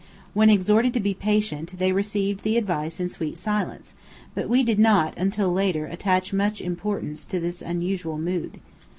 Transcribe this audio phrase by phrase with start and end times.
[0.33, 3.93] When exhorted to be patient, they received the advice in sweet silence;
[4.33, 8.59] but we did not until later attach much importance to this unusual mood.